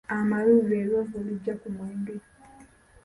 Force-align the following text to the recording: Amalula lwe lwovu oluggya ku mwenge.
Amalula 0.15 0.61
lwe 0.67 0.79
lwovu 0.87 1.15
oluggya 1.21 1.53
ku 1.61 1.67
mwenge. 1.75 2.15